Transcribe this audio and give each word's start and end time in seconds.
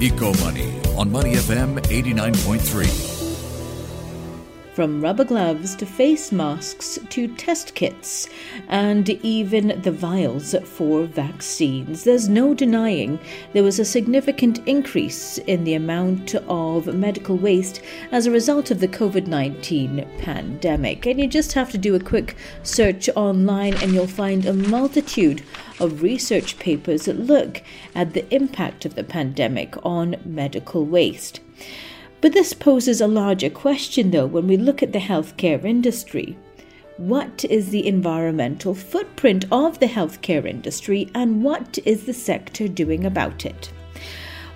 Eco 0.00 0.32
Money 0.44 0.68
on 0.96 1.10
Money 1.10 1.34
FM 1.36 1.80
89.3. 1.88 3.15
From 4.76 5.00
rubber 5.00 5.24
gloves 5.24 5.74
to 5.76 5.86
face 5.86 6.30
masks 6.30 6.98
to 7.08 7.34
test 7.36 7.74
kits 7.74 8.28
and 8.68 9.08
even 9.24 9.80
the 9.80 9.90
vials 9.90 10.54
for 10.64 11.04
vaccines, 11.04 12.04
there's 12.04 12.28
no 12.28 12.52
denying 12.52 13.18
there 13.54 13.62
was 13.62 13.78
a 13.78 13.86
significant 13.86 14.58
increase 14.68 15.38
in 15.38 15.64
the 15.64 15.72
amount 15.72 16.34
of 16.34 16.94
medical 16.94 17.38
waste 17.38 17.80
as 18.12 18.26
a 18.26 18.30
result 18.30 18.70
of 18.70 18.80
the 18.80 18.86
COVID 18.86 19.26
19 19.26 20.06
pandemic. 20.18 21.06
And 21.06 21.18
you 21.18 21.26
just 21.26 21.54
have 21.54 21.70
to 21.70 21.78
do 21.78 21.94
a 21.94 21.98
quick 21.98 22.36
search 22.62 23.08
online 23.16 23.76
and 23.76 23.94
you'll 23.94 24.06
find 24.06 24.44
a 24.44 24.52
multitude 24.52 25.42
of 25.80 26.02
research 26.02 26.58
papers 26.58 27.06
that 27.06 27.18
look 27.18 27.62
at 27.94 28.12
the 28.12 28.30
impact 28.30 28.84
of 28.84 28.94
the 28.94 29.04
pandemic 29.04 29.74
on 29.86 30.16
medical 30.26 30.84
waste. 30.84 31.40
But 32.20 32.32
this 32.32 32.52
poses 32.52 33.00
a 33.00 33.06
larger 33.06 33.50
question, 33.50 34.10
though, 34.10 34.26
when 34.26 34.46
we 34.46 34.56
look 34.56 34.82
at 34.82 34.92
the 34.92 34.98
healthcare 34.98 35.64
industry. 35.64 36.36
What 36.96 37.44
is 37.44 37.68
the 37.68 37.86
environmental 37.86 38.74
footprint 38.74 39.44
of 39.52 39.78
the 39.80 39.86
healthcare 39.86 40.46
industry 40.46 41.10
and 41.14 41.44
what 41.44 41.78
is 41.84 42.04
the 42.04 42.14
sector 42.14 42.68
doing 42.68 43.04
about 43.04 43.44
it? 43.44 43.70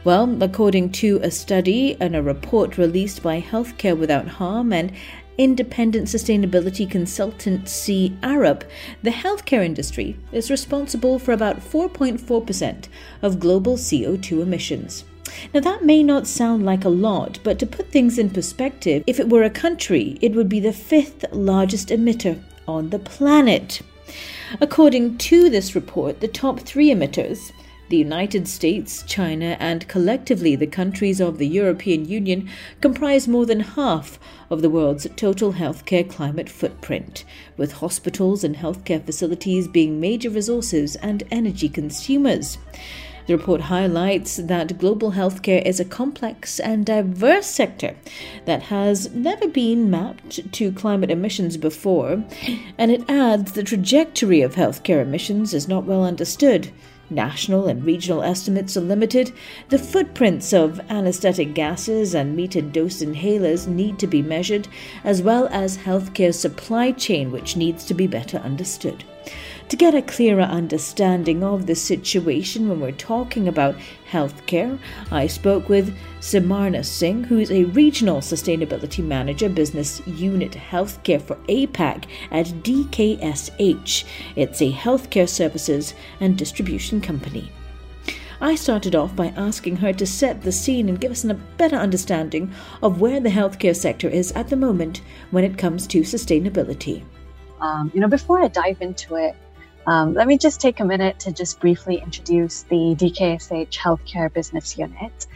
Well, 0.05 0.43
according 0.43 0.93
to 0.93 1.21
a 1.23 1.31
study 1.31 1.99
and 2.01 2.17
a 2.17 2.23
report 2.23 2.79
released 2.79 3.23
by 3.23 3.43
Healthcare 3.43 3.99
Without 3.99 4.27
Harm 4.27 4.73
and 4.73 4.93
independent 5.37 6.07
sustainability 6.09 6.89
consultancy 6.89 8.19
Arup, 8.21 8.63
the 9.03 9.11
healthcare 9.11 9.63
industry 9.63 10.17
is 10.33 10.51
responsible 10.51 11.19
for 11.19 11.33
about 11.33 11.61
4.4% 11.61 12.89
of 13.21 13.39
global 13.39 13.77
CO2 13.77 14.41
emissions. 14.41 15.05
Now, 15.53 15.61
that 15.61 15.85
may 15.85 16.03
not 16.03 16.27
sound 16.27 16.65
like 16.65 16.85
a 16.85 16.89
lot, 16.89 17.39
but 17.43 17.59
to 17.59 17.67
put 17.67 17.91
things 17.91 18.19
in 18.19 18.31
perspective, 18.31 19.05
if 19.07 19.21
it 19.21 19.29
were 19.29 19.43
a 19.43 19.51
country, 19.51 20.19
it 20.21 20.35
would 20.35 20.49
be 20.49 20.61
the 20.61 20.73
fifth 20.73 21.25
largest 21.33 21.89
emitter 21.89 22.43
on 22.67 22.91
the 22.91 22.99
planet. 22.99 23.83
According 24.61 25.19
to 25.19 25.49
this 25.49 25.75
report, 25.75 26.21
the 26.21 26.29
top 26.29 26.61
three 26.61 26.91
emitters 26.91 27.53
the 27.91 27.97
United 27.97 28.47
States, 28.47 29.03
China, 29.03 29.57
and 29.59 29.87
collectively 29.89 30.55
the 30.55 30.67
countries 30.67 31.21
of 31.21 31.39
the 31.39 31.47
European 31.47 32.05
Union 32.05 32.49
comprise 32.81 33.27
more 33.27 33.45
than 33.45 33.61
half 33.61 34.19
of 34.49 34.63
the 34.63 34.71
world's 34.71 35.09
total 35.17 35.55
healthcare 35.55 36.09
climate 36.09 36.49
footprint, 36.49 37.25
with 37.57 37.73
hospitals 37.73 38.45
and 38.45 38.57
healthcare 38.57 39.05
facilities 39.05 39.67
being 39.67 40.01
major 40.01 40.31
resources 40.31 40.95
and 40.97 41.25
energy 41.33 41.69
consumers. 41.69 42.59
The 43.31 43.37
report 43.37 43.61
highlights 43.61 44.39
that 44.39 44.77
global 44.77 45.13
healthcare 45.13 45.65
is 45.65 45.79
a 45.79 45.85
complex 45.85 46.59
and 46.59 46.85
diverse 46.85 47.47
sector 47.47 47.95
that 48.45 48.63
has 48.63 49.09
never 49.15 49.47
been 49.47 49.89
mapped 49.89 50.53
to 50.55 50.73
climate 50.73 51.13
emissions 51.13 51.57
before, 51.57 52.25
and 52.77 52.91
it 52.91 53.09
adds 53.09 53.53
the 53.53 53.63
trajectory 53.63 54.43
of 54.43 54.57
healthcare 54.57 55.01
emissions 55.01 55.55
is 55.55 55.69
not 55.69 55.85
well 55.85 56.03
understood. 56.03 56.73
National 57.09 57.69
and 57.69 57.85
regional 57.85 58.25
estimates 58.25 58.77
are 58.77 58.81
limited. 58.81 59.31
The 59.69 59.79
footprints 59.79 60.53
of 60.53 60.81
anesthetic 60.91 61.55
gases 61.55 62.17
and 62.17 62.37
metered 62.37 62.73
dose 62.73 63.01
inhalers 63.01 63.69
need 63.69 64.01
to 64.01 64.09
be 64.09 64.23
measured, 64.23 64.67
as 65.05 65.23
well 65.23 65.47
as 65.53 65.79
healthcare 65.79 66.35
supply 66.35 66.91
chain, 66.91 67.31
which 67.31 67.57
needs 67.57 67.85
to 67.85 67.95
be 67.95 68.09
better 68.09 68.39
understood 68.39 69.05
to 69.71 69.77
get 69.77 69.95
a 69.95 70.03
clearer 70.03 70.43
understanding 70.43 71.45
of 71.45 71.65
the 71.65 71.77
situation 71.77 72.69
when 72.69 72.81
we're 72.81 72.91
talking 72.91 73.47
about 73.47 73.77
healthcare, 74.11 74.77
I 75.13 75.29
spoke 75.29 75.69
with 75.69 75.97
Simarna 76.19 76.85
Singh, 76.85 77.23
who 77.23 77.39
is 77.39 77.53
a 77.53 77.67
regional 77.67 78.17
sustainability 78.17 79.05
manager, 79.05 79.49
business 79.49 80.05
unit 80.09 80.51
healthcare 80.51 81.23
for 81.23 81.37
APAC 81.49 82.07
at 82.33 82.47
DKSH. 82.47 84.05
It's 84.35 84.61
a 84.61 84.73
healthcare 84.73 85.29
services 85.29 85.95
and 86.19 86.37
distribution 86.37 87.01
company. 87.01 87.53
I 88.41 88.57
started 88.57 88.97
off 88.97 89.15
by 89.15 89.29
asking 89.37 89.77
her 89.77 89.93
to 89.93 90.07
set 90.07 90.43
the 90.43 90.51
scene 90.51 90.89
and 90.89 91.01
give 91.01 91.13
us 91.13 91.25
a 91.25 91.35
better 91.35 91.77
understanding 91.77 92.53
of 92.83 93.01
where 93.01 93.21
the 93.21 93.29
healthcare 93.29 93.77
sector 93.77 94.09
is 94.09 94.33
at 94.33 94.49
the 94.49 94.57
moment 94.57 95.03
when 95.31 95.45
it 95.45 95.57
comes 95.57 95.87
to 95.89 96.01
sustainability. 96.01 97.05
Um, 97.61 97.93
you 97.95 98.01
know, 98.01 98.09
before 98.09 98.43
I 98.43 98.49
dive 98.49 98.81
into 98.81 99.15
it, 99.15 99.37
um, 99.87 100.15
let 100.15 100.27
me 100.27 100.37
just 100.37 100.61
take 100.61 100.81
a 100.81 100.85
minute 100.85 101.19
to 101.21 101.33
just 101.33 101.61
briefly 101.61 101.97
introduce 101.97 102.63
the 102.65 102.95
DKSH 102.99 103.73
Healthcare 103.77 104.33
Business 104.33 104.77
Unit. 104.77 105.27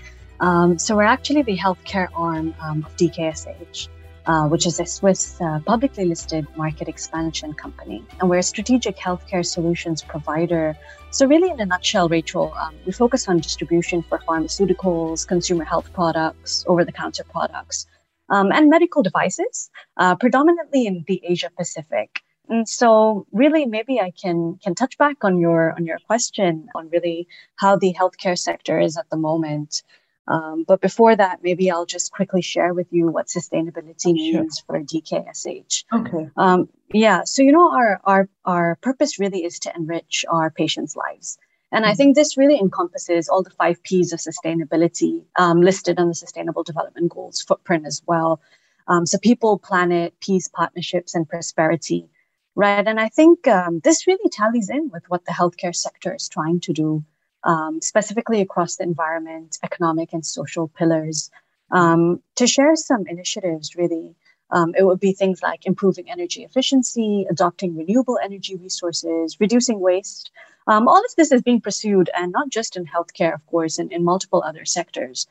Um, 0.40 0.78
so, 0.78 0.96
we're 0.96 1.04
actually 1.04 1.42
the 1.42 1.56
healthcare 1.56 2.08
arm 2.14 2.54
um, 2.60 2.84
of 2.84 2.94
DKSH, 2.96 3.88
uh, 4.26 4.48
which 4.48 4.66
is 4.66 4.80
a 4.80 4.86
Swiss 4.86 5.40
uh, 5.40 5.60
publicly 5.60 6.04
listed 6.04 6.46
market 6.56 6.88
expansion 6.88 7.54
company. 7.54 8.04
And 8.20 8.28
we're 8.28 8.38
a 8.38 8.42
strategic 8.42 8.96
healthcare 8.96 9.46
solutions 9.46 10.02
provider. 10.02 10.76
So, 11.10 11.26
really, 11.26 11.50
in 11.50 11.60
a 11.60 11.66
nutshell, 11.66 12.08
Rachel, 12.08 12.52
um, 12.60 12.74
we 12.84 12.92
focus 12.92 13.28
on 13.28 13.38
distribution 13.38 14.02
for 14.02 14.18
pharmaceuticals, 14.18 15.26
consumer 15.26 15.64
health 15.64 15.90
products, 15.94 16.64
over 16.66 16.84
the 16.84 16.92
counter 16.92 17.24
products, 17.24 17.86
um, 18.28 18.50
and 18.52 18.68
medical 18.68 19.02
devices, 19.02 19.70
uh, 19.96 20.16
predominantly 20.16 20.86
in 20.86 21.04
the 21.06 21.22
Asia 21.24 21.50
Pacific. 21.56 22.23
And 22.48 22.68
so 22.68 23.26
really 23.32 23.64
maybe 23.66 24.00
I 24.00 24.10
can 24.10 24.58
can 24.62 24.74
touch 24.74 24.98
back 24.98 25.24
on 25.24 25.38
your 25.38 25.72
on 25.72 25.86
your 25.86 25.98
question 26.06 26.68
on 26.74 26.90
really 26.90 27.26
how 27.56 27.76
the 27.76 27.94
healthcare 27.94 28.38
sector 28.38 28.78
is 28.78 28.96
at 28.96 29.08
the 29.10 29.16
moment. 29.16 29.82
Um, 30.26 30.64
but 30.66 30.80
before 30.80 31.14
that, 31.14 31.40
maybe 31.42 31.70
I'll 31.70 31.84
just 31.84 32.10
quickly 32.12 32.40
share 32.40 32.72
with 32.72 32.86
you 32.90 33.08
what 33.08 33.26
sustainability 33.26 34.14
means 34.14 34.62
for 34.66 34.80
DKSH. 34.80 35.84
Okay. 35.92 36.30
Um, 36.36 36.68
yeah. 36.92 37.24
So 37.24 37.42
you 37.42 37.52
know, 37.52 37.70
our 37.72 38.00
our 38.04 38.28
our 38.44 38.76
purpose 38.80 39.18
really 39.18 39.44
is 39.44 39.58
to 39.60 39.72
enrich 39.74 40.24
our 40.30 40.50
patients' 40.50 40.96
lives, 40.96 41.38
and 41.72 41.84
mm-hmm. 41.84 41.92
I 41.92 41.94
think 41.94 42.14
this 42.14 42.36
really 42.36 42.58
encompasses 42.58 43.28
all 43.28 43.42
the 43.42 43.50
five 43.50 43.82
P's 43.82 44.12
of 44.12 44.20
sustainability 44.20 45.24
um, 45.36 45.60
listed 45.60 45.98
on 45.98 46.08
the 46.08 46.14
Sustainable 46.14 46.62
Development 46.62 47.10
Goals 47.10 47.42
footprint 47.42 47.86
as 47.86 48.02
well. 48.06 48.40
Um, 48.86 49.06
so 49.06 49.18
people, 49.18 49.58
planet, 49.58 50.14
peace, 50.20 50.48
partnerships, 50.48 51.14
and 51.14 51.28
prosperity 51.28 52.08
right? 52.54 52.86
And 52.86 53.00
I 53.00 53.08
think 53.08 53.46
um, 53.48 53.80
this 53.82 54.06
really 54.06 54.28
tallies 54.30 54.70
in 54.70 54.90
with 54.90 55.04
what 55.08 55.24
the 55.24 55.32
healthcare 55.32 55.74
sector 55.74 56.14
is 56.14 56.28
trying 56.28 56.60
to 56.60 56.72
do, 56.72 57.04
um, 57.42 57.80
specifically 57.82 58.40
across 58.40 58.76
the 58.76 58.84
environment, 58.84 59.58
economic, 59.62 60.12
and 60.12 60.24
social 60.24 60.68
pillars. 60.68 61.30
Um, 61.70 62.22
to 62.36 62.46
share 62.46 62.76
some 62.76 63.06
initiatives, 63.06 63.74
really, 63.74 64.14
um, 64.50 64.74
it 64.76 64.84
would 64.84 65.00
be 65.00 65.12
things 65.12 65.42
like 65.42 65.66
improving 65.66 66.10
energy 66.10 66.44
efficiency, 66.44 67.26
adopting 67.28 67.76
renewable 67.76 68.18
energy 68.22 68.56
resources, 68.56 69.40
reducing 69.40 69.80
waste. 69.80 70.30
Um, 70.66 70.86
all 70.86 71.04
of 71.04 71.16
this 71.16 71.32
is 71.32 71.42
being 71.42 71.60
pursued, 71.60 72.10
and 72.16 72.32
not 72.32 72.50
just 72.50 72.76
in 72.76 72.86
healthcare, 72.86 73.34
of 73.34 73.44
course, 73.46 73.78
and 73.78 73.92
in 73.92 74.04
multiple 74.04 74.42
other 74.46 74.64
sectors. 74.64 75.26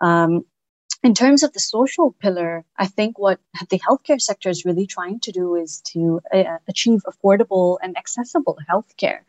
Um, 0.00 0.44
in 1.02 1.14
terms 1.14 1.42
of 1.42 1.52
the 1.52 1.60
social 1.60 2.12
pillar, 2.20 2.64
I 2.76 2.86
think 2.86 3.18
what 3.18 3.40
the 3.70 3.78
healthcare 3.78 4.20
sector 4.20 4.48
is 4.48 4.64
really 4.64 4.86
trying 4.86 5.20
to 5.20 5.32
do 5.32 5.54
is 5.54 5.80
to 5.92 6.20
uh, 6.32 6.58
achieve 6.68 7.00
affordable 7.06 7.78
and 7.82 7.96
accessible 7.96 8.58
healthcare. 8.68 9.20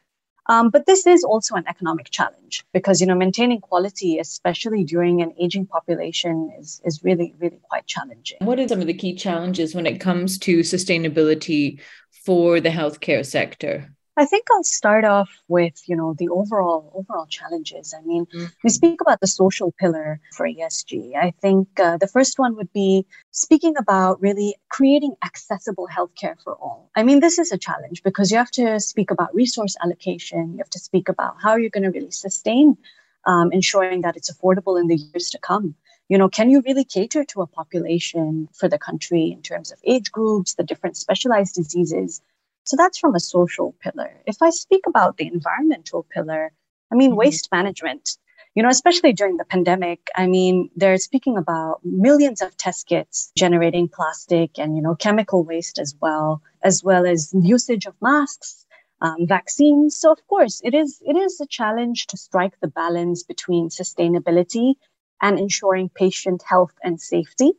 Um, 0.48 0.70
but 0.70 0.86
this 0.86 1.06
is 1.08 1.24
also 1.24 1.56
an 1.56 1.66
economic 1.68 2.10
challenge 2.10 2.66
because 2.74 3.00
you 3.00 3.08
know 3.08 3.16
maintaining 3.16 3.62
quality, 3.62 4.18
especially 4.18 4.84
during 4.84 5.22
an 5.22 5.34
aging 5.40 5.68
population, 5.68 6.52
is 6.60 6.82
is 6.84 7.04
really 7.04 7.36
really 7.40 7.60
quite 7.70 7.86
challenging. 7.86 8.40
What 8.42 8.60
are 8.60 8.68
some 8.68 8.82
of 8.82 8.88
the 8.88 8.94
key 8.94 9.16
challenges 9.16 9.76
when 9.76 9.86
it 9.86 10.00
comes 10.02 10.40
to 10.40 10.60
sustainability 10.60 11.80
for 12.26 12.60
the 12.60 12.70
healthcare 12.70 13.26
sector? 13.26 13.94
I 14.18 14.26
think 14.26 14.46
I'll 14.52 14.64
start 14.64 15.06
off 15.06 15.30
with, 15.48 15.82
you 15.88 15.96
know, 15.96 16.16
the 16.18 16.28
overall 16.28 16.92
overall 16.94 17.28
challenges. 17.28 17.94
I 17.98 18.02
mean, 18.06 18.26
mm-hmm. 18.26 18.46
we 18.64 18.70
speak 18.70 19.00
about 19.00 19.22
the 19.22 19.28
social 19.28 19.72
pillar 19.80 20.20
for 20.36 20.46
ESG. 20.46 21.16
I 21.16 21.32
think 21.42 21.80
uh, 21.80 21.98
the 21.98 22.08
first 22.08 22.38
one 22.38 22.56
would 22.58 22.74
be 22.74 23.06
speaking 23.32 23.76
about 23.78 24.22
really 24.22 24.56
creating 24.70 25.16
accessible 25.24 25.88
healthcare 25.88 26.36
for 26.44 26.56
all. 26.56 26.90
I 26.96 27.04
mean, 27.04 27.22
this 27.22 27.40
is 27.40 27.54
a 27.54 27.58
challenge 27.58 28.04
because 28.04 28.32
you 28.32 28.38
have 28.38 28.52
to 28.52 28.80
speak 28.82 29.12
about 29.12 29.34
resource 29.34 29.78
allocation. 29.82 30.52
You 30.54 30.58
have 30.58 30.70
to 30.72 30.80
speak 30.80 31.08
about 31.08 31.36
how 31.42 31.52
are 31.52 31.60
you're 31.60 31.70
going 31.70 31.84
to 31.84 31.92
really 31.92 32.12
sustain 32.12 32.78
um, 33.26 33.52
ensuring 33.54 34.02
that 34.02 34.18
it's 34.18 34.32
affordable 34.32 34.80
in 34.80 34.88
the 34.88 34.98
years 34.98 35.30
to 35.30 35.40
come. 35.40 35.76
You 36.10 36.18
know, 36.18 36.28
can 36.28 36.50
you 36.50 36.62
really 36.66 36.84
cater 36.84 37.24
to 37.24 37.42
a 37.42 37.48
population 37.48 38.50
for 38.54 38.68
the 38.68 38.78
country 38.78 39.32
in 39.32 39.42
terms 39.42 39.72
of 39.72 39.80
age 39.86 40.12
groups, 40.12 40.56
the 40.56 40.64
different 40.64 40.98
specialized 40.98 41.56
diseases? 41.56 42.22
So 42.66 42.78
that's 42.78 42.98
from 42.98 43.16
a 43.16 43.20
social 43.20 43.76
pillar. 43.82 44.22
If 44.26 44.38
I 44.42 44.50
speak 44.50 44.84
about 44.88 45.18
the 45.18 45.28
environmental 45.28 46.06
pillar, 46.14 46.52
I 46.92 46.96
mean, 46.96 47.12
mm-hmm. 47.12 47.20
waste 47.20 47.50
management, 47.52 48.18
you 48.56 48.64
know, 48.64 48.70
especially 48.70 49.14
during 49.14 49.38
the 49.38 49.46
pandemic, 49.46 50.08
I 50.16 50.28
mean, 50.28 50.70
they're 50.76 50.98
speaking 50.98 51.38
about 51.38 51.80
millions 51.84 52.42
of 52.42 52.56
test 52.58 52.88
kits 52.88 53.32
generating 53.38 53.88
plastic 53.88 54.60
and, 54.60 54.76
you 54.76 54.82
know, 54.82 54.96
chemical 54.96 55.44
waste 55.44 55.80
as 55.80 55.96
well, 56.02 56.42
as 56.64 56.84
well 56.84 57.06
as 57.06 57.34
usage 57.34 57.86
of 57.86 57.96
masks, 58.02 58.66
um, 59.02 59.26
vaccines. 59.28 59.98
So 59.98 60.12
of 60.12 60.26
course, 60.28 60.62
it 60.64 60.74
is 60.74 61.02
it 61.06 61.18
is 61.18 61.40
a 61.42 61.48
challenge 61.48 62.08
to 62.08 62.18
strike 62.18 62.60
the 62.60 62.68
balance 62.68 63.24
between 63.24 63.70
sustainability 63.70 64.76
and 65.22 65.40
ensuring 65.40 65.90
patient 65.90 66.44
health 66.46 66.74
and 66.84 67.00
safety. 67.00 67.54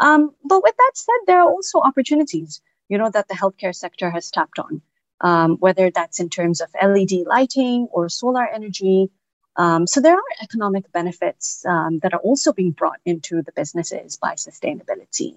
Um, 0.00 0.30
but 0.44 0.62
with 0.62 0.74
that 0.76 0.92
said, 0.94 1.20
there 1.26 1.40
are 1.42 1.50
also 1.50 1.80
opportunities, 1.80 2.62
you 2.90 2.98
know, 2.98 3.08
that 3.08 3.28
the 3.28 3.34
healthcare 3.34 3.74
sector 3.74 4.10
has 4.10 4.30
tapped 4.30 4.58
on, 4.58 4.82
um, 5.22 5.56
whether 5.58 5.90
that's 5.90 6.20
in 6.20 6.28
terms 6.28 6.60
of 6.60 6.68
LED 6.82 7.12
lighting 7.26 7.88
or 7.92 8.10
solar 8.10 8.46
energy. 8.46 9.10
Um, 9.56 9.86
so 9.86 10.00
there 10.00 10.16
are 10.16 10.42
economic 10.42 10.92
benefits 10.92 11.64
um, 11.66 12.00
that 12.00 12.12
are 12.12 12.20
also 12.20 12.52
being 12.52 12.72
brought 12.72 13.00
into 13.06 13.42
the 13.42 13.52
businesses 13.52 14.16
by 14.16 14.34
sustainability. 14.34 15.36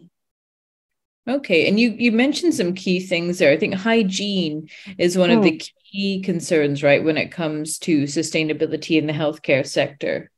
Okay, 1.25 1.69
and 1.69 1.79
you 1.79 1.91
you 1.91 2.11
mentioned 2.11 2.53
some 2.53 2.73
key 2.73 2.99
things 2.99 3.37
there. 3.37 3.53
I 3.53 3.57
think 3.57 3.75
hygiene 3.75 4.67
is 4.97 5.17
one 5.17 5.29
mm. 5.29 5.37
of 5.37 5.43
the 5.43 5.51
hmm. 5.51 5.89
key 5.89 6.21
concerns, 6.21 6.83
right, 6.83 7.01
when 7.01 7.15
it 7.15 7.31
comes 7.31 7.79
to 7.79 8.03
sustainability 8.03 8.97
in 8.97 9.07
the 9.07 9.13
healthcare 9.13 9.65
sector. 9.65 10.29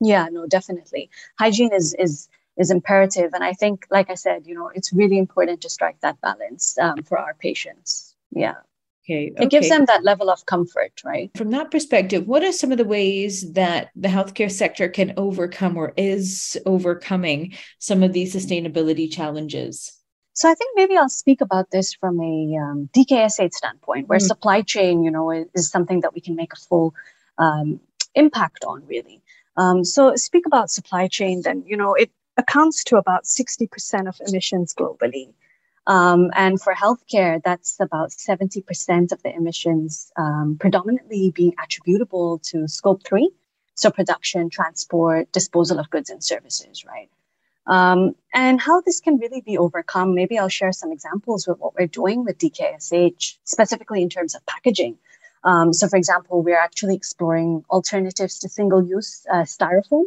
Yeah, 0.00 0.28
no, 0.32 0.46
definitely. 0.46 1.10
Hygiene 1.38 1.74
is 1.74 1.94
is 1.98 2.28
is 2.56 2.70
imperative, 2.70 3.32
and 3.32 3.42
I 3.42 3.52
think, 3.52 3.86
like 3.90 4.10
I 4.10 4.14
said, 4.14 4.46
you 4.46 4.54
know, 4.54 4.70
it's 4.74 4.92
really 4.92 5.18
important 5.18 5.62
to 5.62 5.68
strike 5.68 6.00
that 6.00 6.20
balance 6.20 6.76
um, 6.78 7.02
for 7.02 7.18
our 7.18 7.34
patients. 7.34 8.14
Yeah. 8.30 8.56
Okay, 9.04 9.30
okay. 9.32 9.44
It 9.44 9.50
gives 9.50 9.68
them 9.68 9.86
that 9.86 10.04
level 10.04 10.30
of 10.30 10.46
comfort, 10.46 11.00
right? 11.04 11.30
From 11.36 11.50
that 11.50 11.70
perspective, 11.70 12.26
what 12.26 12.44
are 12.44 12.52
some 12.52 12.70
of 12.70 12.78
the 12.78 12.84
ways 12.84 13.52
that 13.52 13.90
the 13.96 14.08
healthcare 14.08 14.50
sector 14.50 14.88
can 14.88 15.14
overcome 15.16 15.76
or 15.76 15.92
is 15.96 16.56
overcoming 16.66 17.54
some 17.78 18.02
of 18.02 18.12
these 18.12 18.34
sustainability 18.34 19.10
challenges? 19.10 19.92
So 20.34 20.48
I 20.48 20.54
think 20.54 20.76
maybe 20.76 20.96
I'll 20.96 21.08
speak 21.08 21.40
about 21.40 21.70
this 21.70 21.92
from 21.94 22.20
a 22.20 22.56
um, 22.56 22.88
DKSH 22.94 23.52
standpoint, 23.52 24.08
where 24.08 24.18
mm. 24.18 24.22
supply 24.22 24.62
chain, 24.62 25.02
you 25.02 25.10
know, 25.10 25.30
is, 25.30 25.46
is, 25.54 25.70
something 25.70 26.00
that 26.00 26.14
we 26.14 26.20
can 26.20 26.36
make 26.36 26.52
a 26.52 26.56
full 26.56 26.94
um, 27.38 27.80
impact 28.14 28.64
on, 28.64 28.86
really. 28.86 29.22
Um, 29.56 29.84
so 29.84 30.14
speak 30.14 30.46
about 30.46 30.70
supply 30.70 31.08
chain, 31.08 31.42
then 31.42 31.64
you 31.66 31.76
know 31.76 31.94
it 31.94 32.10
accounts 32.40 32.84
to 32.84 32.96
about 32.96 33.26
sixty 33.26 33.66
percent 33.66 34.08
of 34.08 34.16
emissions 34.26 34.74
globally. 34.74 35.32
Um, 35.86 36.30
and 36.34 36.60
for 36.60 36.74
healthcare, 36.74 37.42
that's 37.42 37.80
about 37.80 38.10
70% 38.10 39.12
of 39.12 39.22
the 39.22 39.34
emissions, 39.34 40.12
um, 40.16 40.56
predominantly 40.60 41.32
being 41.34 41.54
attributable 41.62 42.38
to 42.50 42.68
scope 42.68 43.02
three. 43.04 43.30
So 43.74 43.90
production, 43.90 44.50
transport, 44.50 45.32
disposal 45.32 45.78
of 45.78 45.88
goods 45.90 46.10
and 46.10 46.22
services, 46.22 46.84
right? 46.84 47.08
Um, 47.66 48.14
and 48.34 48.60
how 48.60 48.80
this 48.82 49.00
can 49.00 49.16
really 49.18 49.40
be 49.40 49.56
overcome, 49.56 50.14
maybe 50.14 50.38
I'll 50.38 50.48
share 50.48 50.72
some 50.72 50.92
examples 50.92 51.46
with 51.46 51.58
what 51.58 51.74
we're 51.74 51.86
doing 51.86 52.24
with 52.24 52.38
DKSH, 52.38 53.38
specifically 53.44 54.02
in 54.02 54.10
terms 54.10 54.34
of 54.34 54.44
packaging. 54.46 54.98
Um, 55.44 55.72
so, 55.72 55.88
for 55.88 55.96
example, 55.96 56.42
we're 56.42 56.58
actually 56.58 56.94
exploring 56.94 57.64
alternatives 57.70 58.38
to 58.40 58.48
single 58.48 58.84
use 58.84 59.24
uh, 59.32 59.42
styrofoam 59.42 60.04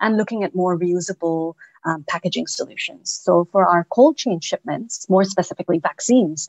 and 0.00 0.16
looking 0.16 0.44
at 0.44 0.54
more 0.54 0.78
reusable 0.78 1.54
um, 1.84 2.04
packaging 2.08 2.46
solutions. 2.46 3.10
So 3.10 3.46
for 3.52 3.66
our 3.66 3.84
cold 3.84 4.16
chain 4.16 4.40
shipments, 4.40 5.08
more 5.08 5.24
specifically 5.24 5.78
vaccines, 5.78 6.48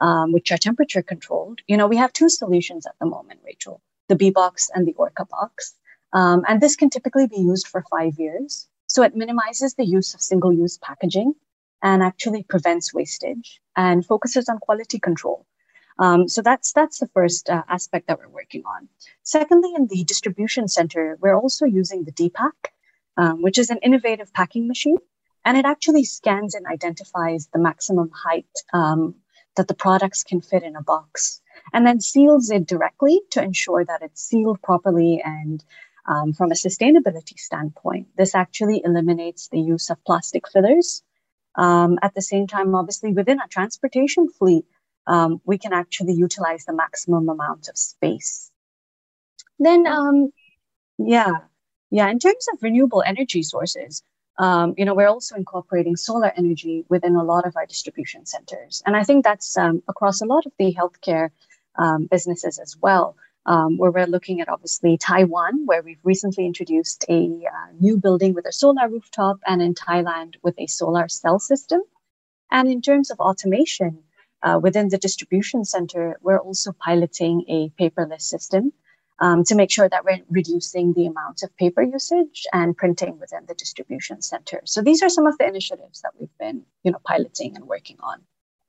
um, 0.00 0.32
which 0.32 0.50
are 0.52 0.58
temperature 0.58 1.02
controlled, 1.02 1.60
you 1.66 1.76
know, 1.76 1.86
we 1.86 1.96
have 1.96 2.12
two 2.12 2.28
solutions 2.28 2.86
at 2.86 2.94
the 3.00 3.06
moment, 3.06 3.40
Rachel, 3.44 3.80
the 4.08 4.16
B 4.16 4.30
box 4.30 4.70
and 4.74 4.86
the 4.86 4.94
Orca 4.94 5.24
box. 5.24 5.74
Um, 6.12 6.44
and 6.46 6.60
this 6.60 6.76
can 6.76 6.90
typically 6.90 7.26
be 7.26 7.38
used 7.38 7.66
for 7.66 7.84
five 7.90 8.18
years. 8.18 8.68
So 8.86 9.02
it 9.02 9.16
minimizes 9.16 9.74
the 9.74 9.84
use 9.84 10.14
of 10.14 10.20
single 10.20 10.52
use 10.52 10.78
packaging 10.78 11.34
and 11.82 12.02
actually 12.02 12.42
prevents 12.44 12.94
wastage 12.94 13.60
and 13.76 14.04
focuses 14.04 14.48
on 14.48 14.58
quality 14.58 14.98
control. 14.98 15.46
Um, 15.98 16.28
so 16.28 16.42
that's 16.42 16.72
that's 16.72 16.98
the 16.98 17.08
first 17.08 17.48
uh, 17.48 17.62
aspect 17.68 18.08
that 18.08 18.18
we're 18.18 18.28
working 18.28 18.64
on. 18.64 18.88
Secondly, 19.22 19.72
in 19.76 19.86
the 19.86 20.02
distribution 20.04 20.66
center, 20.66 21.16
we're 21.20 21.36
also 21.36 21.66
using 21.66 22.04
the 22.04 22.12
DPAC, 22.12 22.52
um, 23.16 23.42
which 23.42 23.58
is 23.58 23.70
an 23.70 23.78
innovative 23.82 24.32
packing 24.32 24.68
machine. 24.68 24.98
And 25.44 25.58
it 25.58 25.66
actually 25.66 26.04
scans 26.04 26.54
and 26.54 26.66
identifies 26.66 27.48
the 27.52 27.58
maximum 27.58 28.10
height 28.10 28.46
um, 28.72 29.16
that 29.56 29.68
the 29.68 29.74
products 29.74 30.24
can 30.24 30.40
fit 30.40 30.62
in 30.62 30.76
a 30.76 30.82
box 30.82 31.40
and 31.72 31.86
then 31.86 32.00
seals 32.00 32.50
it 32.50 32.66
directly 32.66 33.20
to 33.30 33.42
ensure 33.42 33.84
that 33.84 34.02
it's 34.02 34.22
sealed 34.22 34.60
properly. 34.62 35.22
And 35.24 35.62
um, 36.06 36.32
from 36.32 36.50
a 36.50 36.54
sustainability 36.54 37.38
standpoint, 37.38 38.08
this 38.16 38.34
actually 38.34 38.82
eliminates 38.84 39.48
the 39.48 39.60
use 39.60 39.90
of 39.90 40.02
plastic 40.04 40.48
fillers. 40.48 41.02
Um, 41.56 41.98
at 42.02 42.14
the 42.14 42.22
same 42.22 42.46
time, 42.46 42.74
obviously, 42.74 43.12
within 43.12 43.40
a 43.40 43.48
transportation 43.48 44.28
fleet, 44.28 44.64
um, 45.06 45.40
we 45.44 45.58
can 45.58 45.72
actually 45.72 46.14
utilize 46.14 46.64
the 46.64 46.72
maximum 46.72 47.28
amount 47.28 47.68
of 47.68 47.76
space. 47.76 48.50
Then, 49.58 49.86
um, 49.86 50.32
yeah, 50.98 51.32
yeah, 51.94 52.10
in 52.10 52.18
terms 52.18 52.48
of 52.52 52.60
renewable 52.60 53.04
energy 53.06 53.44
sources, 53.44 54.02
um, 54.38 54.74
you 54.76 54.84
know, 54.84 54.96
we're 54.96 55.14
also 55.16 55.36
incorporating 55.36 55.94
solar 55.94 56.32
energy 56.36 56.84
within 56.88 57.14
a 57.14 57.22
lot 57.22 57.46
of 57.46 57.54
our 57.54 57.66
distribution 57.66 58.26
centers. 58.26 58.82
And 58.84 58.96
I 58.96 59.04
think 59.04 59.22
that's 59.22 59.56
um, 59.56 59.80
across 59.86 60.20
a 60.20 60.24
lot 60.26 60.44
of 60.44 60.50
the 60.58 60.74
healthcare 60.74 61.30
um, 61.76 62.08
businesses 62.10 62.58
as 62.58 62.76
well, 62.82 63.16
um, 63.46 63.78
where 63.78 63.92
we're 63.92 64.08
looking 64.08 64.40
at 64.40 64.48
obviously 64.48 64.98
Taiwan, 64.98 65.66
where 65.66 65.82
we've 65.82 66.00
recently 66.02 66.46
introduced 66.46 67.04
a 67.08 67.28
uh, 67.46 67.70
new 67.78 67.96
building 67.96 68.34
with 68.34 68.46
a 68.46 68.52
solar 68.52 68.88
rooftop, 68.88 69.38
and 69.46 69.62
in 69.62 69.72
Thailand 69.72 70.34
with 70.42 70.56
a 70.58 70.66
solar 70.66 71.06
cell 71.06 71.38
system. 71.38 71.80
And 72.50 72.66
in 72.68 72.82
terms 72.82 73.12
of 73.12 73.20
automation, 73.20 74.02
uh, 74.42 74.58
within 74.60 74.88
the 74.88 74.98
distribution 74.98 75.64
center, 75.64 76.18
we're 76.22 76.40
also 76.40 76.72
piloting 76.72 77.44
a 77.46 77.70
paperless 77.80 78.22
system 78.22 78.72
um, 79.20 79.44
to 79.44 79.54
make 79.54 79.70
sure 79.70 79.88
that 79.88 80.04
we're 80.04 80.20
reducing 80.28 80.92
the 80.92 81.06
amount 81.06 81.42
of 81.42 81.56
paper 81.56 81.82
usage 81.82 82.46
and 82.52 82.76
printing 82.76 83.18
within 83.18 83.46
the 83.46 83.54
distribution 83.54 84.20
center. 84.22 84.60
So 84.64 84.82
these 84.82 85.02
are 85.02 85.08
some 85.08 85.26
of 85.26 85.38
the 85.38 85.46
initiatives 85.46 86.00
that 86.02 86.12
we've 86.18 86.36
been, 86.38 86.62
you 86.82 86.92
know, 86.92 87.00
piloting 87.04 87.56
and 87.56 87.66
working 87.66 87.96
on. 88.02 88.22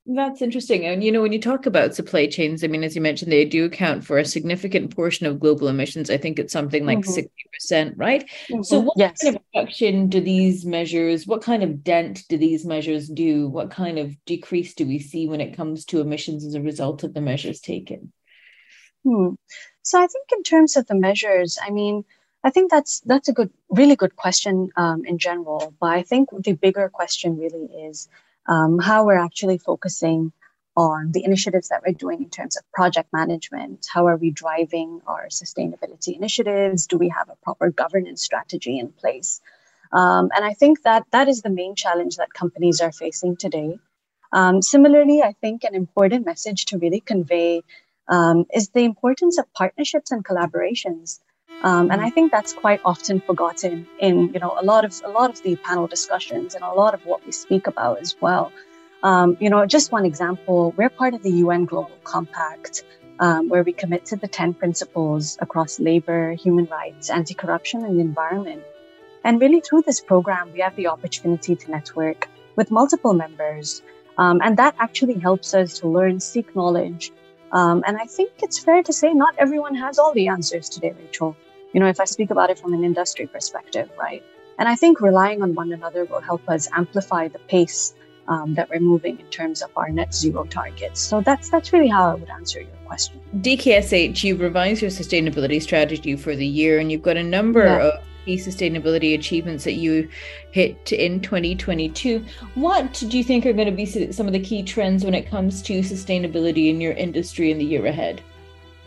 That's 0.07 0.44
interesting. 0.44 0.86
And 0.86 1.03
you 1.03 1.12
know, 1.12 1.24
when 1.24 1.33
you 1.33 1.42
talk 1.42 1.65
about 1.65 1.95
supply 1.95 2.27
chains, 2.27 2.63
I 2.63 2.68
mean, 2.68 2.83
as 2.83 2.95
you 2.95 3.01
mentioned, 3.01 3.31
they 3.31 3.44
do 3.44 3.65
account 3.65 4.06
for 4.06 4.19
a 4.19 4.25
significant 4.25 4.95
portion 4.95 5.25
of 5.25 5.39
global 5.39 5.68
emissions. 5.68 6.12
I 6.12 6.18
think 6.18 6.38
it's 6.38 6.53
something 6.53 6.86
like 6.86 7.00
mm-hmm. 7.00 7.12
60 7.12 7.27
mm-hmm. 7.27 7.50
percent, 7.51 7.98
right? 7.98 8.24
Mm-hmm. 8.50 8.62
So, 8.62 8.81
what 8.81 8.94
yes. 8.98 9.24
kind 9.24 9.36
of 9.36 9.41
reduction 9.56 10.07
do 10.09 10.21
these 10.21 10.63
measures? 10.63 11.25
What 11.25 11.41
kind 11.41 11.63
of 11.63 11.83
dent 11.83 12.21
do 12.30 12.38
these 12.38 12.65
measures 12.65 13.09
do? 13.09 13.48
What 13.48 13.71
kind 13.71 13.98
of 13.98 14.15
decrease 14.25 14.75
do 14.75 14.86
we 14.86 15.00
see 15.00 15.27
when 15.27 15.41
it 15.41 15.57
comes 15.57 15.86
to 15.86 16.01
emissions 16.01 16.45
as 16.45 16.53
a 16.53 16.62
result 16.62 17.03
of 17.03 17.15
the 17.15 17.21
measures 17.21 17.59
taken? 17.59 18.13
Hmm. 19.05 19.35
So 19.83 20.01
I 20.01 20.07
think 20.07 20.29
in 20.31 20.41
terms 20.43 20.75
of 20.75 20.87
the 20.87 20.95
measures, 20.95 21.59
I 21.61 21.69
mean, 21.69 22.05
I 22.43 22.49
think 22.49 22.71
that's 22.71 23.01
that's 23.01 23.29
a 23.29 23.33
good, 23.33 23.51
really 23.69 23.95
good 23.95 24.15
question 24.15 24.69
um, 24.75 25.05
in 25.05 25.19
general. 25.19 25.74
But 25.79 25.91
I 25.91 26.01
think 26.01 26.29
the 26.31 26.53
bigger 26.53 26.89
question 26.89 27.38
really 27.38 27.65
is 27.88 28.09
um, 28.47 28.79
how 28.79 29.05
we're 29.05 29.24
actually 29.24 29.59
focusing 29.59 30.31
on 30.75 31.12
the 31.12 31.24
initiatives 31.24 31.69
that 31.69 31.83
we're 31.85 31.93
doing 31.93 32.24
in 32.24 32.29
terms 32.29 32.57
of 32.57 32.63
project 32.74 33.13
management. 33.13 33.88
How 33.93 34.07
are 34.07 34.17
we 34.17 34.31
driving 34.31 35.01
our 35.07 35.27
sustainability 35.27 36.15
initiatives? 36.15 36.88
Do 36.88 36.97
we 36.97 37.09
have 37.09 37.29
a 37.29 37.35
proper 37.43 37.69
governance 37.69 38.24
strategy 38.24 38.79
in 38.79 38.89
place? 38.89 39.39
Um, 39.91 40.29
and 40.35 40.43
I 40.43 40.53
think 40.53 40.81
that 40.81 41.03
that 41.12 41.29
is 41.29 41.41
the 41.41 41.50
main 41.50 41.75
challenge 41.75 42.17
that 42.17 42.33
companies 42.33 42.81
are 42.81 42.91
facing 42.91 43.38
today. 43.38 43.77
Um, 44.33 44.62
similarly, 44.62 45.21
I 45.21 45.33
think 45.33 45.63
an 45.63 45.75
important 45.75 46.25
message 46.25 46.65
to 46.65 46.77
really 46.77 47.00
convey 47.00 47.62
um, 48.07 48.45
is 48.53 48.69
the 48.69 48.81
importance 48.81 49.38
of 49.38 49.51
partnerships 49.53 50.12
and 50.12 50.24
collaborations. 50.24 51.19
Um, 51.63 51.89
and 51.89 52.01
I 52.01 52.09
think 52.09 52.31
that's 52.31 52.53
quite 52.53 52.81
often 52.85 53.21
forgotten 53.21 53.88
in 54.00 54.33
you 54.33 54.39
know 54.39 54.55
a 54.59 54.63
lot 54.63 54.85
of 54.85 54.93
a 55.03 55.09
lot 55.09 55.29
of 55.29 55.41
the 55.41 55.55
panel 55.55 55.88
discussions 55.88 56.53
and 56.53 56.63
a 56.63 56.71
lot 56.71 56.93
of 56.93 57.05
what 57.05 57.25
we 57.25 57.31
speak 57.31 57.67
about 57.67 58.01
as 58.01 58.15
well. 58.19 58.51
Um, 59.03 59.38
you 59.39 59.50
know, 59.50 59.65
just 59.65 59.91
one 59.91 60.05
example: 60.05 60.74
we're 60.77 60.89
part 60.89 61.13
of 61.13 61.24
the 61.24 61.31
UN 61.31 61.65
Global 61.65 61.97
Compact, 62.03 62.83
um, 63.19 63.50
where 63.50 63.63
we 63.63 63.71
commit 63.71 64.05
to 64.07 64.15
the 64.15 64.27
ten 64.27 64.53
principles 64.53 65.38
across 65.39 65.79
labor, 65.79 66.33
human 66.33 66.65
rights, 66.65 67.09
anti-corruption, 67.09 67.83
and 67.83 67.97
the 67.97 68.01
environment. 68.01 68.63
And 69.24 69.41
really, 69.41 69.62
through 69.62 69.83
this 69.83 70.01
program, 70.01 70.51
we 70.53 70.59
have 70.59 70.75
the 70.75 70.88
opportunity 70.88 71.55
to 71.55 71.71
network 71.71 72.29
with 72.55 72.69
multiple 72.69 73.13
members, 73.13 73.81
um, 74.17 74.39
and 74.43 74.57
that 74.57 74.75
actually 74.77 75.19
helps 75.19 75.53
us 75.53 75.79
to 75.79 75.88
learn, 75.88 76.19
seek 76.19 76.55
knowledge, 76.55 77.12
um, 77.51 77.83
and 77.87 77.97
I 77.97 78.05
think 78.05 78.31
it's 78.41 78.59
fair 78.59 78.83
to 78.83 78.93
say 78.93 79.13
not 79.13 79.35
everyone 79.37 79.75
has 79.75 79.99
all 79.99 80.13
the 80.13 80.27
answers 80.27 80.69
today, 80.69 80.93
Rachel. 80.99 81.35
You 81.73 81.79
know, 81.79 81.87
if 81.87 81.99
I 81.99 82.05
speak 82.05 82.31
about 82.31 82.49
it 82.49 82.59
from 82.59 82.73
an 82.73 82.83
industry 82.83 83.27
perspective, 83.27 83.89
right? 83.97 84.23
And 84.57 84.69
I 84.69 84.75
think 84.75 85.01
relying 85.01 85.41
on 85.41 85.53
one 85.53 85.73
another 85.73 86.05
will 86.05 86.21
help 86.21 86.47
us 86.49 86.69
amplify 86.71 87.27
the 87.27 87.39
pace 87.39 87.93
um, 88.27 88.55
that 88.55 88.69
we're 88.69 88.79
moving 88.79 89.19
in 89.19 89.25
terms 89.27 89.61
of 89.61 89.69
our 89.75 89.89
net 89.89 90.13
zero 90.13 90.45
targets. 90.45 91.01
So 91.01 91.21
that's 91.21 91.49
that's 91.49 91.73
really 91.73 91.89
how 91.89 92.11
I 92.11 92.15
would 92.15 92.29
answer 92.29 92.61
your 92.61 92.77
question. 92.85 93.19
DKSH, 93.35 94.23
you've 94.23 94.39
revised 94.39 94.81
your 94.81 94.91
sustainability 94.91 95.61
strategy 95.61 96.15
for 96.15 96.35
the 96.35 96.47
year, 96.47 96.79
and 96.79 96.91
you've 96.91 97.03
got 97.03 97.17
a 97.17 97.23
number 97.23 97.65
yeah. 97.65 97.87
of 97.87 98.03
key 98.25 98.38
sustainability 98.38 99.13
achievements 99.13 99.63
that 99.63 99.74
you 99.74 100.10
hit 100.51 100.91
in 100.91 101.22
2022. 101.22 102.25
What 102.55 102.94
do 103.08 103.17
you 103.17 103.24
think 103.24 103.46
are 103.46 103.53
going 103.53 103.67
to 103.67 103.72
be 103.72 104.12
some 104.12 104.27
of 104.27 104.34
the 104.34 104.39
key 104.39 104.63
trends 104.63 105.05
when 105.05 105.13
it 105.13 105.29
comes 105.29 105.62
to 105.63 105.79
sustainability 105.79 106.70
in 106.70 106.82
your 106.82 106.94
industry 106.94 107.51
in 107.51 107.60
the 107.60 107.65
year 107.65 107.86
ahead? 107.86 108.22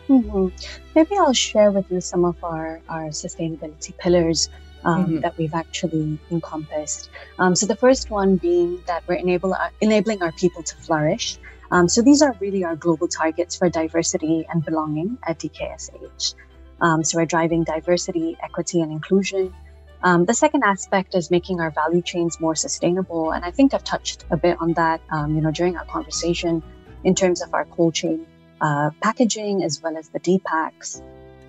Mm-hmm. 0.08 0.48
Maybe 0.94 1.16
I'll 1.18 1.32
share 1.32 1.70
with 1.70 1.90
you 1.90 2.00
some 2.00 2.24
of 2.24 2.42
our, 2.42 2.80
our 2.88 3.04
sustainability 3.08 3.96
pillars 3.98 4.48
um, 4.84 5.04
mm-hmm. 5.04 5.20
that 5.20 5.36
we've 5.36 5.54
actually 5.54 6.18
encompassed. 6.30 7.10
Um, 7.38 7.54
so 7.54 7.66
the 7.66 7.76
first 7.76 8.10
one 8.10 8.36
being 8.36 8.80
that 8.86 9.02
we're 9.06 9.14
enable, 9.14 9.54
uh, 9.54 9.68
enabling 9.80 10.22
our 10.22 10.32
people 10.32 10.62
to 10.62 10.76
flourish. 10.76 11.38
Um, 11.70 11.88
so 11.88 12.00
these 12.00 12.22
are 12.22 12.34
really 12.40 12.64
our 12.64 12.76
global 12.76 13.08
targets 13.08 13.54
for 13.54 13.68
diversity 13.68 14.46
and 14.50 14.64
belonging 14.64 15.18
at 15.24 15.38
DKSH. 15.38 16.34
Um, 16.80 17.04
so 17.04 17.18
we're 17.18 17.26
driving 17.26 17.64
diversity, 17.64 18.36
equity, 18.42 18.80
and 18.80 18.92
inclusion. 18.92 19.54
Um, 20.02 20.26
the 20.26 20.34
second 20.34 20.62
aspect 20.62 21.14
is 21.14 21.30
making 21.30 21.60
our 21.60 21.70
value 21.70 22.02
chains 22.02 22.38
more 22.40 22.54
sustainable, 22.54 23.32
and 23.32 23.44
I 23.44 23.50
think 23.50 23.74
I've 23.74 23.84
touched 23.84 24.24
a 24.30 24.36
bit 24.36 24.56
on 24.60 24.74
that, 24.74 25.00
um, 25.10 25.34
you 25.34 25.40
know, 25.40 25.50
during 25.50 25.76
our 25.76 25.84
conversation 25.86 26.62
in 27.04 27.14
terms 27.14 27.42
of 27.42 27.52
our 27.52 27.64
cold 27.64 27.94
chain 27.94 28.26
uh, 28.60 28.90
packaging 29.02 29.62
as 29.62 29.82
well 29.82 29.96
as 29.96 30.08
the 30.08 30.20
DPACs. 30.20 31.02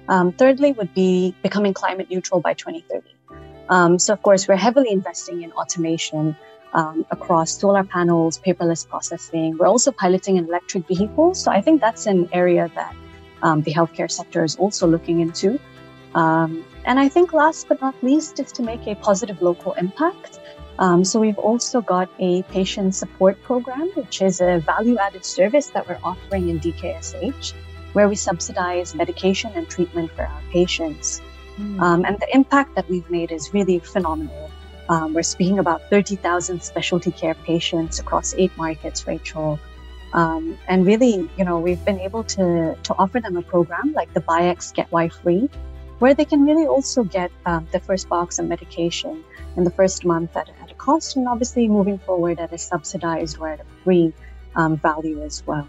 Um, 0.07 0.31
thirdly, 0.31 0.71
would 0.71 0.93
be 0.95 1.36
becoming 1.43 1.74
climate 1.74 2.09
neutral 2.09 2.41
by 2.41 2.55
2030. 2.55 3.07
Um, 3.69 4.00
so, 4.00 4.13
of 4.13 4.24
course, 4.24 4.48
we're 4.48 4.55
heavily 4.55 4.91
investing 4.91 5.43
in 5.43 5.51
automation 5.51 6.36
um, 6.74 7.05
across 7.12 7.51
solar 7.51 7.83
panels, 7.83 8.39
paperless 8.39 8.88
processing. 8.88 9.57
We're 9.57 9.67
also 9.67 9.91
piloting 9.91 10.39
an 10.39 10.45
electric 10.45 10.88
vehicles. 10.88 11.39
So, 11.43 11.51
I 11.51 11.62
think 11.62 11.81
that's 11.81 12.07
an 12.07 12.29
area 12.33 12.71
that 12.74 12.95
um, 13.41 13.62
the 13.62 13.74
healthcare 13.74 14.10
sector 14.10 14.43
is 14.43 14.55
also 14.55 14.88
looking 14.88 15.19
into. 15.19 15.60
Um, 16.15 16.65
and 16.86 17.00
I 17.00 17.08
think 17.08 17.34
last 17.34 17.67
but 17.67 17.81
not 17.81 17.96
least 18.03 18.39
is 18.39 18.51
to 18.53 18.63
make 18.63 18.88
a 18.88 18.96
positive 18.96 19.41
local 19.41 19.74
impact. 19.74 20.39
Um, 20.79 21.03
so 21.03 21.19
we've 21.19 21.38
also 21.38 21.81
got 21.81 22.10
a 22.19 22.41
patient 22.43 22.96
support 22.96 23.41
program, 23.43 23.89
which 23.96 24.22
is 24.22 24.39
a 24.39 24.60
value 24.60 24.98
added 24.98 25.25
service 25.25 25.67
that 25.67 25.88
we're 25.88 26.00
offering 26.03 26.50
in 26.50 26.60
DKSH, 26.60 27.53
where 27.93 28.08
we 28.08 28.15
subsidize 28.15 28.96
medication 28.96 29.51
and 29.55 29.67
treatment 29.67 30.12
for 30.12 30.24
our 30.24 30.41
patients. 30.51 31.22
Mm. 31.60 31.81
Um, 31.81 32.05
and 32.05 32.17
the 32.19 32.34
impact 32.34 32.75
that 32.75 32.89
we've 32.89 33.10
made 33.10 33.31
is 33.31 33.53
really 33.53 33.79
phenomenal. 33.79 34.50
Um, 34.88 35.13
we're 35.13 35.22
speaking 35.22 35.60
about 35.60 35.89
30,000 35.89 36.63
specialty 36.63 37.12
care 37.12 37.36
patients 37.36 38.00
across 38.00 38.34
eight 38.36 38.55
markets, 38.58 39.05
Rachel. 39.05 39.60
Um, 40.13 40.57
and 40.67 40.85
really, 40.85 41.29
you 41.37 41.45
know, 41.45 41.59
we've 41.59 41.83
been 41.85 41.99
able 41.99 42.23
to, 42.23 42.75
to 42.75 42.93
offer 42.95 43.19
them 43.19 43.37
a 43.37 43.41
program 43.41 43.93
like 43.93 44.13
the 44.13 44.21
Buy 44.21 44.43
X 44.43 44.71
Get 44.71 44.91
Y 44.91 45.09
Free, 45.09 45.49
where 45.99 46.13
they 46.13 46.25
can 46.25 46.45
really 46.45 46.65
also 46.65 47.03
get 47.03 47.31
um, 47.45 47.67
the 47.71 47.79
first 47.79 48.09
box 48.09 48.39
of 48.39 48.47
medication 48.47 49.23
in 49.55 49.63
the 49.63 49.71
first 49.71 50.05
month 50.05 50.35
at, 50.35 50.49
at, 50.61 50.71
a 50.71 50.73
cost, 50.75 51.15
and 51.15 51.27
obviously 51.27 51.67
moving 51.67 51.99
forward 51.99 52.39
at 52.39 52.53
a 52.53 52.57
subsidized 52.57 53.37
or 53.39 53.49
at 53.49 53.59
a 53.59 53.65
free 53.83 54.13
um, 54.55 54.77
value 54.77 55.21
as 55.21 55.45
well. 55.45 55.67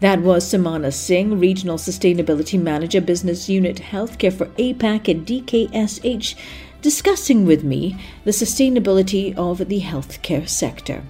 That 0.00 0.22
was 0.22 0.44
Simarna 0.44 0.92
Singh, 0.92 1.38
Regional 1.38 1.76
Sustainability 1.76 2.60
Manager, 2.60 3.02
Business 3.02 3.48
Unit 3.48 3.76
Healthcare 3.76 4.32
for 4.32 4.46
APAC 4.46 5.08
and 5.08 5.26
DKSH, 5.26 6.34
discussing 6.80 7.44
with 7.44 7.62
me 7.62 7.96
the 8.24 8.30
sustainability 8.30 9.36
of 9.36 9.68
the 9.68 9.82
healthcare 9.82 10.48
sector. 10.48 11.02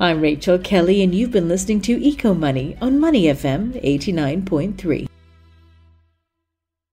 I'm 0.00 0.20
Rachel 0.20 0.58
Kelly, 0.58 1.02
and 1.02 1.14
you've 1.14 1.30
been 1.30 1.48
listening 1.48 1.80
to 1.82 1.92
Eco 1.92 2.34
Money 2.34 2.76
on 2.80 2.98
Money 3.00 3.24
FM 3.24 3.82
89.3. 3.82 5.08